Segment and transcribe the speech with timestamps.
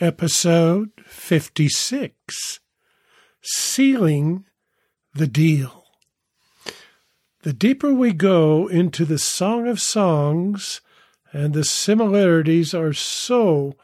[0.00, 2.60] episode 56
[3.42, 4.46] Sealing
[5.14, 5.84] the Deal.
[7.42, 10.80] The deeper we go into the Song of Songs,
[11.34, 13.76] and the similarities are so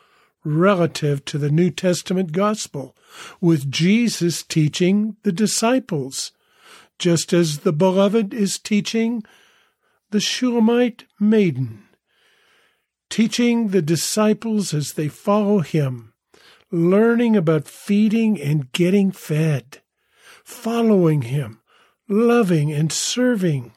[0.42, 2.96] relative to the New Testament gospel,
[3.38, 6.32] with Jesus teaching the disciples,
[6.98, 9.22] just as the beloved is teaching
[10.12, 11.85] the Shulamite maiden
[13.10, 16.12] teaching the disciples as they follow him,
[16.70, 19.80] learning about feeding and getting fed,
[20.44, 21.60] following him,
[22.08, 23.72] loving and serving,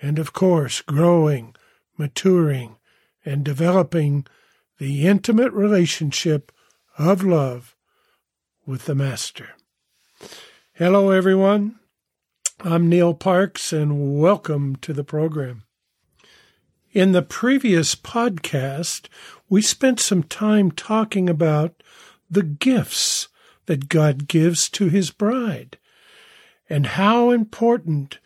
[0.00, 1.54] and of course, growing,
[1.96, 2.76] maturing,
[3.24, 4.26] and developing
[4.78, 6.50] the intimate relationship
[6.98, 7.76] of love
[8.66, 9.50] with the Master.
[10.74, 11.78] Hello, everyone.
[12.60, 15.64] I'm Neil Parks, and welcome to the program.
[16.92, 19.08] In the previous podcast,
[19.48, 21.82] we spent some time talking about
[22.30, 23.28] the gifts
[23.64, 25.78] that God gives to his bride
[26.68, 28.18] and how important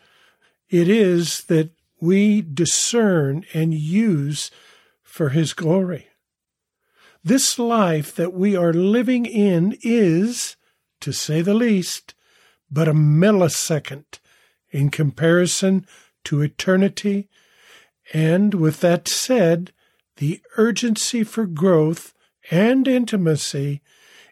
[0.69, 1.69] it is that
[2.01, 4.51] we discern and use
[5.01, 6.09] for his glory.
[7.23, 10.57] This life that we are living in is,
[10.99, 12.15] to say the least,
[12.69, 14.19] but a millisecond
[14.71, 15.87] in comparison
[16.25, 17.29] to eternity
[18.13, 19.71] and with that said,
[20.17, 22.13] the urgency for growth
[22.49, 23.81] and intimacy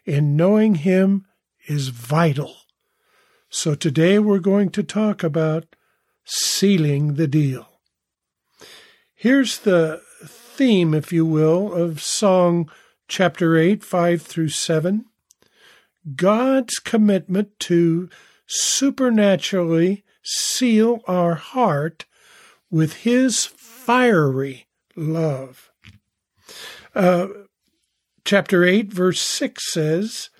[0.04, 1.26] in knowing Him
[1.66, 2.56] is vital.
[3.48, 5.76] So today we're going to talk about
[6.24, 7.68] sealing the deal.
[9.14, 12.70] Here's the theme, if you will, of Song
[13.08, 15.04] chapter 8, 5 through 7.
[16.14, 18.08] God's commitment to
[18.46, 22.04] supernaturally seal our heart
[22.70, 23.46] with His
[23.86, 25.70] fiery love.
[26.92, 27.28] Uh,
[28.24, 30.30] chapter 8, verse 6 says,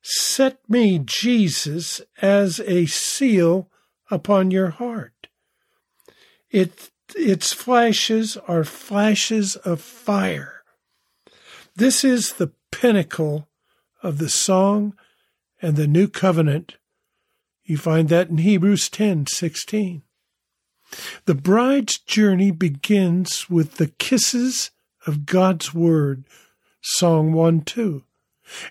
[0.00, 3.68] Set me, Jesus, as a seal
[4.10, 5.28] upon your heart.
[6.50, 10.62] It, its flashes are flashes of fire.
[11.76, 13.50] This is the pinnacle
[14.02, 14.94] of the song
[15.60, 16.76] and the new covenant.
[17.62, 20.02] You find that in Hebrews 10 16.
[21.26, 24.70] The bride's journey begins with the kisses
[25.06, 26.24] of God's Word,
[26.80, 28.02] Song 1 2,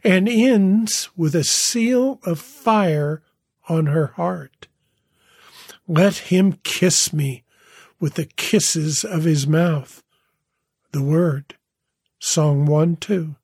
[0.03, 3.21] and ends with a seal of fire
[3.67, 4.67] on her heart.
[5.87, 7.43] Let him kiss me
[7.99, 10.03] with the kisses of his mouth,
[10.91, 11.55] the Word,
[12.19, 13.35] Song 1 2.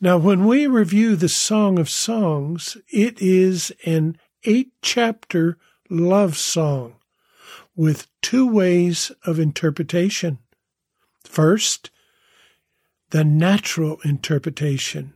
[0.00, 5.58] Now, when we review the Song of Songs, it is an eight chapter
[5.90, 6.94] love song
[7.74, 10.38] with two ways of interpretation.
[11.24, 11.90] First,
[13.10, 15.14] the natural interpretation.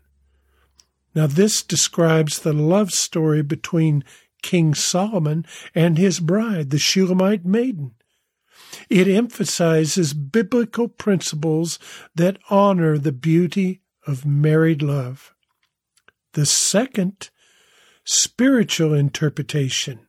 [1.14, 4.04] Now, this describes the love story between
[4.42, 7.94] King Solomon and his bride, the Shulamite maiden.
[8.90, 11.78] It emphasizes biblical principles
[12.14, 15.34] that honor the beauty of married love.
[16.32, 17.30] The second,
[18.04, 20.06] spiritual interpretation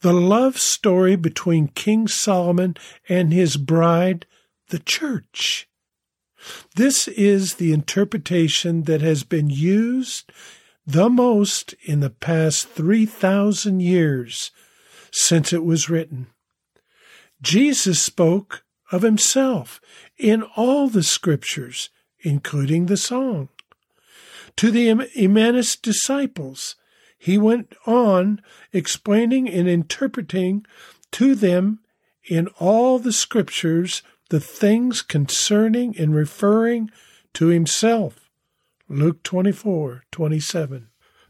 [0.00, 2.76] the love story between King Solomon
[3.08, 4.26] and his bride,
[4.68, 5.68] the church.
[6.74, 10.32] This is the interpretation that has been used
[10.86, 14.52] the most in the past 3,000 years
[15.10, 16.28] since it was written.
[17.42, 19.80] Jesus spoke of himself
[20.16, 23.48] in all the scriptures, including the song.
[24.56, 26.76] To the Emmaus disciples,
[27.26, 28.40] he went on
[28.72, 30.64] explaining and interpreting
[31.10, 31.80] to them
[32.30, 36.88] in all the scriptures the things concerning and referring
[37.34, 38.30] to himself.
[38.88, 40.86] Luke 24, 27.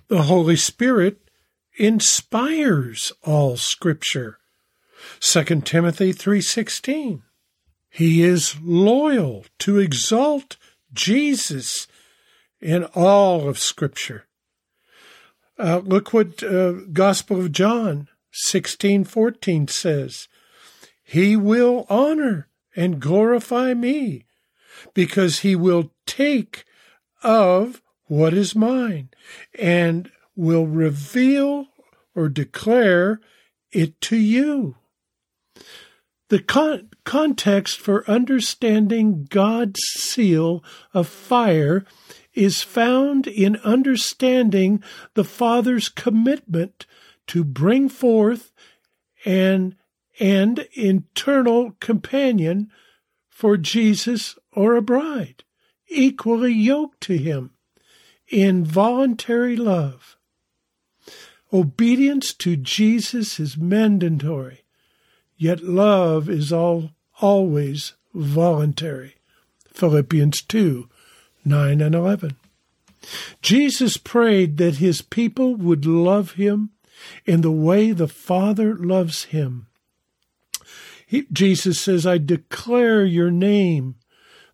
[0.08, 1.30] The Holy Spirit
[1.78, 4.36] inspires all scripture.
[5.20, 7.22] 2 Timothy 3:16.
[7.88, 10.58] He is loyal to exalt
[10.92, 11.86] Jesus
[12.60, 14.26] in all of scripture.
[15.58, 18.08] Uh, look what uh, Gospel of John
[18.50, 20.28] 16:14 says.
[21.02, 24.26] He will honor and glorify me
[24.92, 26.64] because he will take
[27.22, 29.10] of what is mine
[29.58, 31.68] and will reveal
[32.14, 33.20] or declare
[33.72, 34.76] it to you.
[36.28, 40.62] The con- context for understanding God's seal
[40.92, 41.84] of fire
[42.36, 44.84] is found in understanding
[45.14, 46.86] the Father's commitment
[47.26, 48.52] to bring forth
[49.24, 49.74] an
[50.20, 52.70] and internal companion
[53.28, 55.44] for Jesus or a bride
[55.88, 57.50] equally yoked to him
[58.28, 60.16] in voluntary love.
[61.52, 64.64] Obedience to Jesus is mandatory,
[65.36, 66.90] yet love is all,
[67.20, 69.16] always voluntary.
[69.72, 70.88] Philippians 2
[71.46, 72.36] 9 and 11.
[73.40, 76.70] Jesus prayed that his people would love him
[77.24, 79.68] in the way the Father loves him.
[81.06, 83.94] He, Jesus says, I declare your name,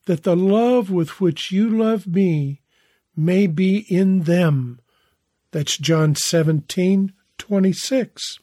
[0.04, 2.60] that the love with which you love me
[3.16, 4.80] may be in them.
[5.52, 8.38] That's John 17, 26.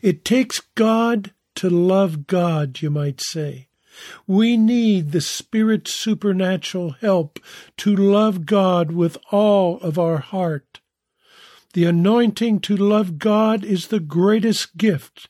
[0.00, 3.68] It takes God to love God, you might say.
[4.26, 7.38] We need the Spirit's supernatural help
[7.78, 10.80] to love God with all of our heart.
[11.74, 15.28] The anointing to love God is the greatest gift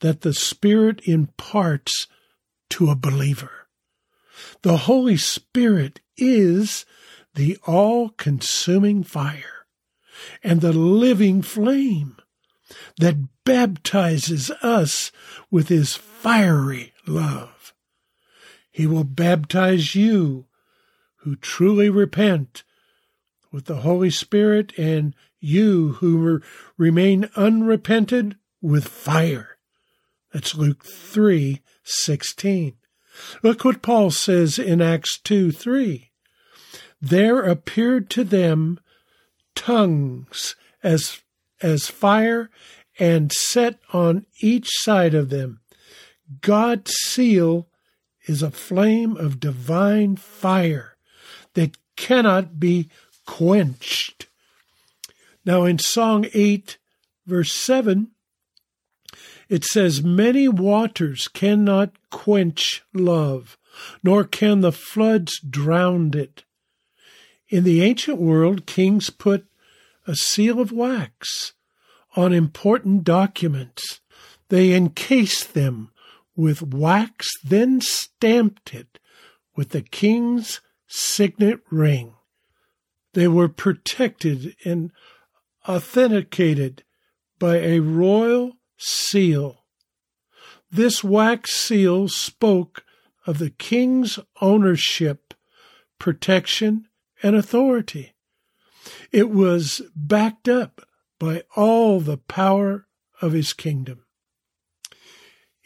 [0.00, 2.06] that the Spirit imparts
[2.70, 3.68] to a believer.
[4.62, 6.84] The Holy Spirit is
[7.34, 9.66] the all consuming fire
[10.42, 12.16] and the living flame
[12.98, 15.12] that baptizes us
[15.50, 17.72] with his fiery love.
[18.76, 20.48] He will baptize you
[21.20, 22.62] who truly repent
[23.50, 26.42] with the Holy Spirit and you who
[26.76, 29.56] remain unrepented with fire.
[30.30, 32.76] That's Luke 3 16.
[33.42, 36.10] Look what Paul says in Acts 2 3
[37.00, 38.78] there appeared to them
[39.54, 41.22] tongues as,
[41.62, 42.50] as fire
[42.98, 45.60] and set on each side of them.
[46.42, 47.70] God's seal
[48.26, 50.96] is a flame of divine fire
[51.54, 52.88] that cannot be
[53.24, 54.26] quenched.
[55.44, 56.76] Now, in Song 8,
[57.26, 58.08] verse 7,
[59.48, 63.56] it says, Many waters cannot quench love,
[64.02, 66.44] nor can the floods drown it.
[67.48, 69.46] In the ancient world, kings put
[70.06, 71.52] a seal of wax
[72.16, 74.00] on important documents.
[74.48, 75.90] They encased them
[76.36, 78.98] with wax, then stamped it
[79.56, 82.14] with the king's signet ring.
[83.14, 84.92] They were protected and
[85.66, 86.84] authenticated
[87.38, 89.64] by a royal seal.
[90.70, 92.84] This wax seal spoke
[93.26, 95.34] of the king's ownership,
[95.98, 96.86] protection,
[97.22, 98.14] and authority.
[99.10, 100.86] It was backed up
[101.18, 102.86] by all the power
[103.22, 104.05] of his kingdom.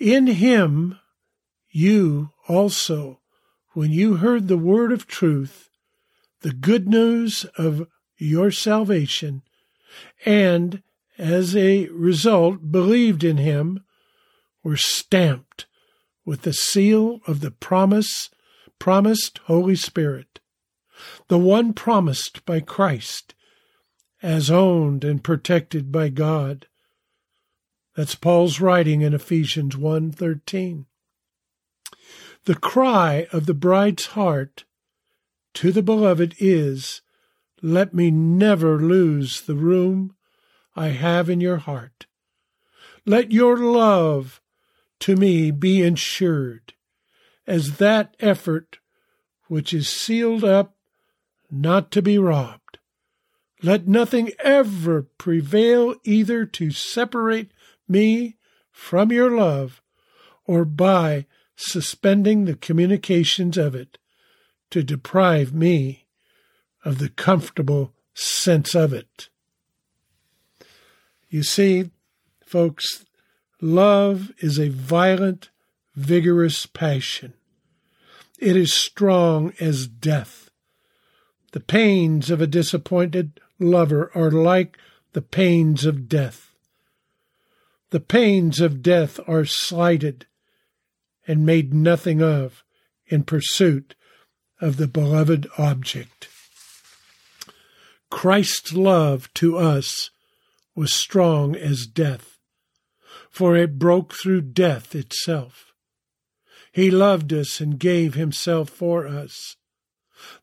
[0.00, 0.98] In him,
[1.70, 3.20] you also,
[3.74, 5.70] when you heard the word of truth,
[6.40, 7.86] the good news of
[8.16, 9.42] your salvation,
[10.24, 10.82] and
[11.18, 13.84] as a result believed in him,
[14.64, 15.66] were stamped
[16.24, 18.30] with the seal of the promise,
[18.78, 20.40] promised Holy Spirit
[21.28, 23.34] the one promised by Christ,
[24.22, 26.66] as owned and protected by God.
[28.00, 30.86] That's Paul's writing in Ephesians 1:13.
[32.46, 34.64] The cry of the bride's heart
[35.52, 37.02] to the beloved is,
[37.60, 40.16] let me never lose the room
[40.74, 42.06] I have in your heart.
[43.04, 44.40] Let your love
[45.00, 46.72] to me be ensured
[47.46, 48.78] as that effort
[49.48, 50.74] which is sealed up
[51.50, 52.78] not to be robbed.
[53.62, 57.50] Let nothing ever prevail either to separate
[57.90, 58.36] me
[58.70, 59.82] from your love
[60.46, 63.98] or by suspending the communications of it
[64.70, 66.06] to deprive me
[66.84, 69.28] of the comfortable sense of it.
[71.28, 71.90] You see,
[72.44, 73.04] folks,
[73.60, 75.50] love is a violent,
[75.94, 77.34] vigorous passion.
[78.38, 80.50] It is strong as death.
[81.52, 84.78] The pains of a disappointed lover are like
[85.12, 86.49] the pains of death.
[87.90, 90.26] The pains of death are slighted
[91.26, 92.62] and made nothing of
[93.06, 93.94] in pursuit
[94.60, 96.28] of the beloved object.
[98.10, 100.10] Christ's love to us
[100.74, 102.38] was strong as death,
[103.30, 105.72] for it broke through death itself.
[106.72, 109.56] He loved us and gave himself for us.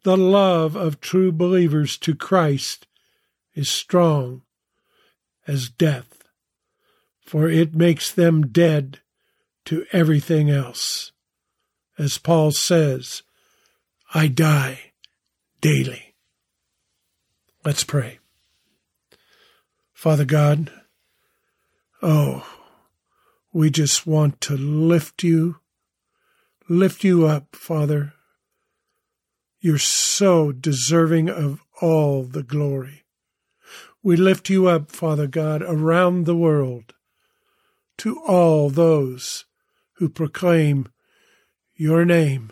[0.04, 2.88] The love of true believers to Christ
[3.54, 4.42] is strong
[5.48, 6.17] as death,
[7.28, 9.02] for it makes them dead
[9.66, 11.12] to everything else.
[11.98, 13.22] As Paul says,
[14.14, 14.94] I die
[15.60, 16.16] daily.
[17.66, 18.20] Let's pray.
[19.94, 20.72] Father God,
[22.02, 22.48] oh,
[23.52, 25.58] we just want to lift you,
[26.70, 28.14] lift you up, Father,
[29.60, 33.04] You're so deserving of all the glory.
[34.04, 36.94] We lift you up, Father God, around the world
[37.98, 39.46] to all those
[39.94, 40.88] who proclaim
[41.76, 42.52] your name,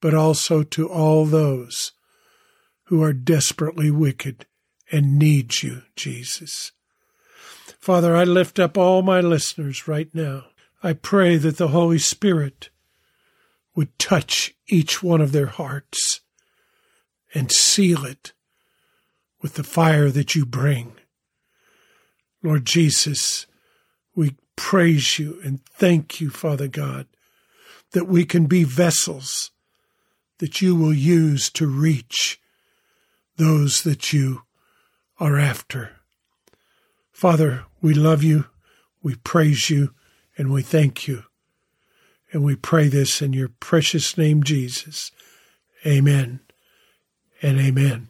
[0.00, 1.92] but also to all those
[2.84, 4.46] who are desperately wicked
[4.90, 6.72] and need you, Jesus.
[7.78, 10.44] Father, I lift up all my listeners right now.
[10.82, 12.70] I pray that the Holy Spirit
[13.74, 16.20] would touch each one of their hearts
[17.34, 18.32] and seal it
[19.40, 20.92] with the fire that you bring.
[22.42, 23.46] Lord Jesus,
[24.14, 27.06] we praise you and thank you, Father God,
[27.92, 29.50] that we can be vessels
[30.38, 32.40] that you will use to reach
[33.36, 34.42] those that you
[35.18, 35.90] are after.
[37.12, 38.46] Father, we love you,
[39.02, 39.94] we praise you,
[40.36, 41.24] and we thank you.
[42.32, 45.12] And we pray this in your precious name, Jesus.
[45.86, 46.40] Amen
[47.42, 48.08] and amen.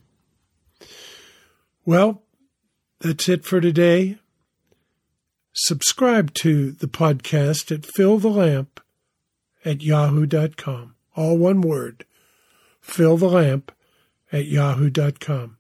[1.85, 2.23] Well,
[3.01, 4.19] that's it for today.
[5.55, 8.81] Subscribe to the podcast at Fill the Lamp
[9.65, 10.95] at yahoo.com.
[11.15, 12.05] All one word.
[12.81, 13.71] Fill the lamp
[14.33, 15.59] at yahoo.com.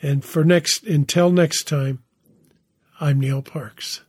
[0.00, 2.02] And for next until next time,
[3.00, 4.03] I'm Neil Parks.